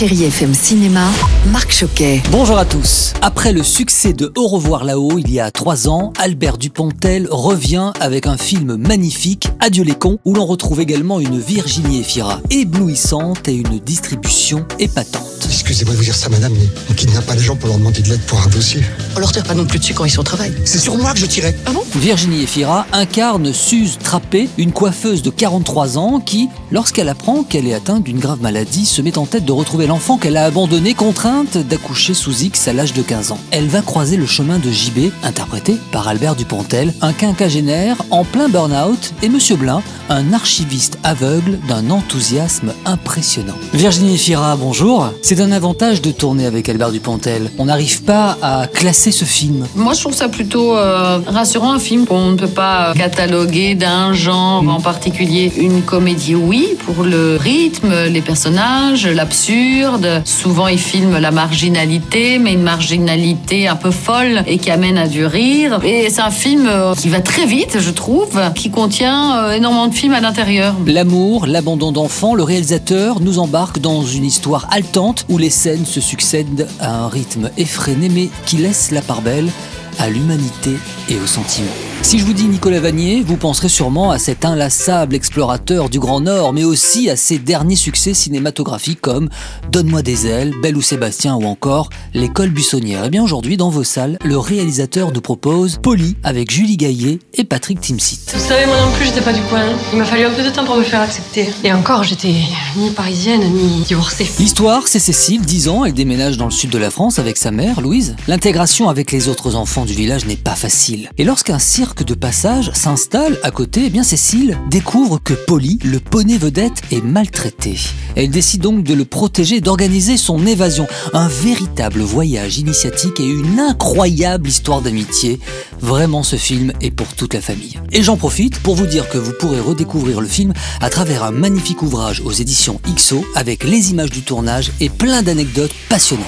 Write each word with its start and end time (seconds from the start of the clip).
Chérie 0.00 0.24
FM 0.24 0.54
Cinéma, 0.54 1.10
Marc 1.52 1.72
Choquet. 1.72 2.22
Bonjour 2.30 2.56
à 2.56 2.64
tous. 2.64 3.12
Après 3.20 3.52
le 3.52 3.62
succès 3.62 4.14
de 4.14 4.32
Au 4.34 4.46
revoir 4.46 4.84
là-haut 4.84 5.18
il 5.18 5.30
y 5.30 5.40
a 5.40 5.50
trois 5.50 5.90
ans, 5.90 6.14
Albert 6.18 6.56
Dupontel 6.56 7.28
revient 7.30 7.92
avec 8.00 8.26
un 8.26 8.38
film 8.38 8.76
magnifique, 8.76 9.48
Adieu 9.60 9.84
les 9.84 9.92
cons, 9.94 10.18
où 10.24 10.32
l'on 10.32 10.46
retrouve 10.46 10.80
également 10.80 11.20
une 11.20 11.38
Virginie 11.38 12.00
Efira 12.00 12.40
éblouissante 12.48 13.46
et 13.46 13.56
une 13.56 13.78
distribution 13.78 14.64
épatante. 14.78 15.29
Excusez-moi 15.44 15.92
de 15.94 15.98
vous 15.98 16.04
dire 16.04 16.14
ça, 16.14 16.28
madame, 16.28 16.52
mais 16.52 16.68
on 16.90 16.94
kidnappe 16.94 17.26
pas 17.26 17.34
les 17.34 17.42
gens 17.42 17.56
pour 17.56 17.68
leur 17.68 17.78
demander 17.78 18.02
de 18.02 18.08
l'aide 18.08 18.20
pour 18.22 18.40
un 18.40 18.46
dossier. 18.48 18.82
On 19.16 19.20
leur 19.20 19.32
tire 19.32 19.44
pas 19.44 19.54
non 19.54 19.64
plus 19.64 19.78
dessus 19.78 19.94
quand 19.94 20.04
ils 20.04 20.10
sont 20.10 20.20
au 20.20 20.24
travail. 20.24 20.52
C'est 20.64 20.78
sur 20.78 20.96
moi 20.96 21.12
que 21.12 21.18
je 21.18 21.26
tirais. 21.26 21.54
Virginie 21.96 22.42
Efira 22.42 22.86
incarne 22.92 23.52
Suze 23.52 23.98
Trappé, 24.02 24.48
une 24.58 24.72
coiffeuse 24.72 25.22
de 25.22 25.30
43 25.30 25.98
ans 25.98 26.20
qui, 26.20 26.48
lorsqu'elle 26.70 27.08
apprend 27.08 27.42
qu'elle 27.42 27.66
est 27.66 27.74
atteinte 27.74 28.04
d'une 28.04 28.18
grave 28.18 28.40
maladie, 28.40 28.86
se 28.86 29.02
met 29.02 29.18
en 29.18 29.26
tête 29.26 29.44
de 29.44 29.52
retrouver 29.52 29.86
l'enfant 29.86 30.18
qu'elle 30.18 30.36
a 30.36 30.44
abandonné, 30.44 30.94
contrainte 30.94 31.56
d'accoucher 31.58 32.14
sous 32.14 32.42
X 32.42 32.68
à 32.68 32.72
l'âge 32.72 32.92
de 32.92 33.02
15 33.02 33.32
ans. 33.32 33.38
Elle 33.50 33.68
va 33.68 33.82
croiser 33.82 34.16
le 34.16 34.26
chemin 34.26 34.58
de 34.58 34.70
JB, 34.70 35.12
interprété 35.22 35.76
par 35.92 36.08
Albert 36.08 36.36
Dupontel, 36.36 36.94
un 37.00 37.12
quinquagénaire 37.12 37.96
en 38.10 38.24
plein 38.24 38.48
burn-out, 38.48 39.12
et 39.22 39.28
Monsieur 39.28 39.56
Blin, 39.56 39.82
un 40.08 40.32
archiviste 40.32 40.98
aveugle 41.04 41.58
d'un 41.68 41.90
enthousiasme 41.90 42.72
impressionnant. 42.84 43.56
Virginie 43.72 44.14
Efira, 44.14 44.56
bonjour. 44.56 45.12
C'est 45.30 45.40
un 45.40 45.52
avantage 45.52 46.02
de 46.02 46.10
tourner 46.10 46.44
avec 46.44 46.68
Albert 46.68 46.90
Dupontel. 46.90 47.52
On 47.56 47.66
n'arrive 47.66 48.02
pas 48.02 48.36
à 48.42 48.66
classer 48.66 49.12
ce 49.12 49.24
film. 49.24 49.64
Moi, 49.76 49.94
je 49.94 50.00
trouve 50.00 50.12
ça 50.12 50.28
plutôt 50.28 50.76
euh, 50.76 51.20
rassurant, 51.24 51.70
un 51.70 51.78
film 51.78 52.04
qu'on 52.04 52.32
ne 52.32 52.36
peut 52.36 52.48
pas 52.48 52.88
euh, 52.88 52.94
cataloguer 52.94 53.76
d'un 53.76 54.12
genre 54.12 54.68
en 54.68 54.80
particulier. 54.80 55.52
Une 55.56 55.82
comédie, 55.82 56.34
oui, 56.34 56.76
pour 56.84 57.04
le 57.04 57.36
rythme, 57.40 57.94
les 58.10 58.22
personnages, 58.22 59.06
l'absurde. 59.06 60.22
Souvent, 60.24 60.66
il 60.66 60.80
filme 60.80 61.16
la 61.16 61.30
marginalité, 61.30 62.40
mais 62.40 62.54
une 62.54 62.64
marginalité 62.64 63.68
un 63.68 63.76
peu 63.76 63.92
folle 63.92 64.42
et 64.48 64.58
qui 64.58 64.72
amène 64.72 64.98
à 64.98 65.06
du 65.06 65.24
rire. 65.26 65.78
Et 65.84 66.10
c'est 66.10 66.22
un 66.22 66.32
film 66.32 66.66
euh, 66.66 66.92
qui 66.96 67.08
va 67.08 67.20
très 67.20 67.46
vite, 67.46 67.78
je 67.78 67.90
trouve, 67.92 68.36
qui 68.56 68.72
contient 68.72 69.52
énormément 69.52 69.86
de 69.86 69.94
films 69.94 70.14
à 70.14 70.20
l'intérieur. 70.20 70.74
L'amour, 70.86 71.46
l'abandon 71.46 71.92
d'enfants, 71.92 72.34
le 72.34 72.42
réalisateur 72.42 73.20
nous 73.20 73.38
embarque 73.38 73.78
dans 73.78 74.02
une 74.02 74.24
histoire 74.24 74.66
haletante 74.72 75.19
où 75.28 75.38
les 75.38 75.50
scènes 75.50 75.86
se 75.86 76.00
succèdent 76.00 76.68
à 76.78 76.94
un 77.04 77.08
rythme 77.08 77.50
effréné 77.56 78.08
mais 78.08 78.28
qui 78.46 78.56
laisse 78.56 78.90
la 78.90 79.02
part 79.02 79.22
belle 79.22 79.50
à 79.98 80.08
l'humanité 80.08 80.76
et 81.08 81.18
aux 81.18 81.26
sentiments. 81.26 81.89
Si 82.02 82.18
je 82.18 82.24
vous 82.24 82.32
dis 82.32 82.46
Nicolas 82.46 82.80
Vanier, 82.80 83.22
vous 83.24 83.36
penserez 83.36 83.68
sûrement 83.68 84.10
à 84.10 84.18
cet 84.18 84.44
inlassable 84.44 85.14
explorateur 85.14 85.90
du 85.90 86.00
Grand 86.00 86.20
Nord, 86.20 86.52
mais 86.52 86.64
aussi 86.64 87.08
à 87.08 87.14
ses 87.14 87.38
derniers 87.38 87.76
succès 87.76 88.14
cinématographiques 88.14 89.00
comme 89.00 89.28
Donne-moi 89.70 90.02
des 90.02 90.26
ailes, 90.26 90.52
Belle 90.60 90.76
ou 90.76 90.82
Sébastien 90.82 91.36
ou 91.36 91.44
encore 91.44 91.90
L'école 92.14 92.48
buissonnière. 92.48 93.04
Et 93.04 93.10
bien 93.10 93.22
aujourd'hui, 93.22 93.56
dans 93.56 93.68
vos 93.68 93.84
salles, 93.84 94.18
le 94.24 94.38
réalisateur 94.38 95.12
nous 95.12 95.20
propose 95.20 95.78
Polly 95.80 96.16
avec 96.24 96.50
Julie 96.50 96.78
Gaillet 96.78 97.20
et 97.34 97.44
Patrick 97.44 97.80
Timsit. 97.80 98.18
Vous 98.34 98.40
savez, 98.40 98.66
moi 98.66 98.76
non 98.80 98.90
plus, 98.96 99.04
j'étais 99.04 99.20
pas 99.20 99.34
du 99.34 99.42
coin. 99.42 99.62
Il 99.92 99.98
m'a 99.98 100.04
fallu 100.04 100.24
un 100.24 100.30
peu 100.30 100.42
de 100.42 100.50
temps 100.50 100.64
pour 100.64 100.76
me 100.76 100.82
faire 100.82 101.02
accepter. 101.02 101.48
Et 101.62 101.72
encore, 101.72 102.02
j'étais 102.02 102.34
ni 102.76 102.90
parisienne, 102.90 103.42
ni 103.52 103.82
divorcée. 103.82 104.28
L'histoire, 104.38 104.88
c'est 104.88 104.98
Cécile, 104.98 105.42
10 105.42 105.68
ans, 105.68 105.84
elle 105.84 105.94
déménage 105.94 106.38
dans 106.38 106.46
le 106.46 106.50
sud 106.50 106.70
de 106.70 106.78
la 106.78 106.90
France 106.90 107.18
avec 107.18 107.36
sa 107.36 107.50
mère, 107.50 107.80
Louise. 107.82 108.16
L'intégration 108.26 108.88
avec 108.88 109.12
les 109.12 109.28
autres 109.28 109.54
enfants 109.54 109.84
du 109.84 109.92
village 109.92 110.26
n'est 110.26 110.36
pas 110.36 110.56
facile. 110.56 111.10
Et 111.18 111.24
lorsqu'un 111.24 111.58
cirque 111.58 111.89
de 111.98 112.14
passage 112.14 112.70
s'installe 112.72 113.38
à 113.42 113.50
côté, 113.50 113.82
eh 113.86 113.90
bien 113.90 114.02
Cécile 114.02 114.58
découvre 114.70 115.20
que 115.22 115.34
Polly, 115.34 115.78
le 115.84 115.98
poney 115.98 116.38
vedette, 116.38 116.82
est 116.90 117.04
maltraité. 117.04 117.76
Elle 118.16 118.30
décide 118.30 118.62
donc 118.62 118.84
de 118.84 118.94
le 118.94 119.04
protéger 119.04 119.60
d'organiser 119.60 120.16
son 120.16 120.46
évasion. 120.46 120.86
Un 121.12 121.28
véritable 121.28 122.00
voyage 122.00 122.58
initiatique 122.58 123.20
et 123.20 123.26
une 123.26 123.58
incroyable 123.58 124.48
histoire 124.48 124.80
d'amitié. 124.80 125.40
Vraiment, 125.80 126.22
ce 126.22 126.36
film 126.36 126.72
est 126.80 126.90
pour 126.90 127.08
toute 127.14 127.34
la 127.34 127.40
famille. 127.40 127.78
Et 127.92 128.02
j'en 128.02 128.16
profite 128.16 128.60
pour 128.60 128.74
vous 128.74 128.86
dire 128.86 129.08
que 129.08 129.18
vous 129.18 129.32
pourrez 129.38 129.60
redécouvrir 129.60 130.20
le 130.20 130.28
film 130.28 130.52
à 130.80 130.90
travers 130.90 131.24
un 131.24 131.32
magnifique 131.32 131.82
ouvrage 131.82 132.22
aux 132.24 132.32
éditions 132.32 132.80
XO 132.94 133.24
avec 133.34 133.64
les 133.64 133.90
images 133.90 134.10
du 134.10 134.22
tournage 134.22 134.72
et 134.80 134.88
plein 134.88 135.22
d'anecdotes 135.22 135.74
passionnantes. 135.88 136.26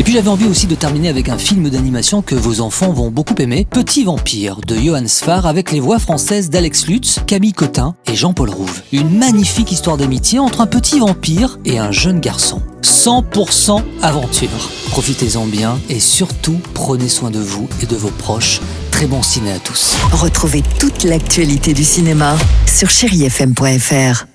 Et 0.00 0.02
puis 0.02 0.12
j'avais 0.12 0.28
envie 0.28 0.46
aussi 0.46 0.66
de 0.66 0.74
terminer 0.74 1.08
avec 1.08 1.28
un 1.28 1.38
film 1.38 1.70
d'animation 1.70 2.20
que 2.20 2.34
vos 2.34 2.60
enfants 2.60 2.92
vont 2.92 3.12
beaucoup 3.12 3.36
aimer, 3.38 3.64
Petit 3.70 4.02
Vampire 4.02 4.60
de 4.66 4.74
Avec 5.44 5.70
les 5.70 5.80
voix 5.80 5.98
françaises 5.98 6.48
d'Alex 6.48 6.86
Lutz, 6.86 7.20
Camille 7.26 7.52
Cotin 7.52 7.94
et 8.06 8.14
Jean-Paul 8.14 8.48
Rouve. 8.48 8.80
Une 8.92 9.18
magnifique 9.18 9.70
histoire 9.70 9.96
d'amitié 9.96 10.38
entre 10.38 10.62
un 10.62 10.66
petit 10.66 10.98
vampire 10.98 11.58
et 11.64 11.78
un 11.78 11.90
jeune 11.90 12.20
garçon. 12.20 12.62
100% 12.82 13.82
aventure. 14.02 14.70
Profitez-en 14.90 15.46
bien 15.46 15.78
et 15.90 16.00
surtout 16.00 16.58
prenez 16.72 17.08
soin 17.08 17.30
de 17.30 17.38
vous 17.38 17.68
et 17.82 17.86
de 17.86 17.96
vos 17.96 18.10
proches. 18.10 18.60
Très 18.90 19.06
bon 19.06 19.22
ciné 19.22 19.52
à 19.52 19.58
tous. 19.58 19.94
Retrouvez 20.12 20.62
toute 20.80 21.04
l'actualité 21.04 21.74
du 21.74 21.84
cinéma 21.84 22.36
sur 22.66 22.88
chérifm.fr. 22.88 24.33